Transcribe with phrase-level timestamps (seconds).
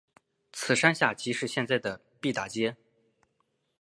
[0.51, 2.75] 此山下即是现在的毕打街。